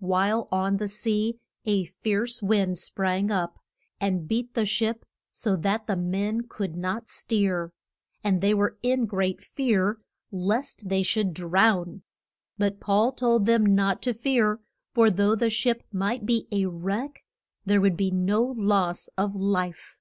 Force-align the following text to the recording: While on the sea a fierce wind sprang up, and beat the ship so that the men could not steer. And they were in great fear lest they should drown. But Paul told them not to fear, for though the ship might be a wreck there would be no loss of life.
While 0.00 0.48
on 0.50 0.78
the 0.78 0.88
sea 0.88 1.40
a 1.66 1.84
fierce 1.84 2.42
wind 2.42 2.78
sprang 2.78 3.30
up, 3.30 3.58
and 4.00 4.26
beat 4.26 4.54
the 4.54 4.64
ship 4.64 5.04
so 5.30 5.56
that 5.56 5.86
the 5.86 5.94
men 5.96 6.48
could 6.48 6.74
not 6.74 7.10
steer. 7.10 7.70
And 8.22 8.40
they 8.40 8.54
were 8.54 8.78
in 8.82 9.04
great 9.04 9.42
fear 9.42 9.98
lest 10.32 10.88
they 10.88 11.02
should 11.02 11.34
drown. 11.34 12.02
But 12.56 12.80
Paul 12.80 13.12
told 13.12 13.44
them 13.44 13.66
not 13.74 14.00
to 14.04 14.14
fear, 14.14 14.60
for 14.94 15.10
though 15.10 15.34
the 15.36 15.50
ship 15.50 15.84
might 15.92 16.24
be 16.24 16.48
a 16.50 16.64
wreck 16.64 17.22
there 17.66 17.82
would 17.82 17.98
be 17.98 18.10
no 18.10 18.42
loss 18.42 19.08
of 19.18 19.34
life. 19.34 19.98